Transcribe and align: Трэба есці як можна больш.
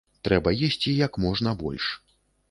Трэба 0.27 0.53
есці 0.67 0.93
як 0.99 1.19
можна 1.25 1.53
больш. 1.59 1.85